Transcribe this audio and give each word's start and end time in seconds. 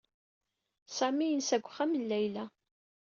Sami 0.97 1.27
yensa 1.27 1.57
deg 1.59 1.65
uxxam 1.67 1.91
n 1.95 2.03
Layla. 2.09 2.45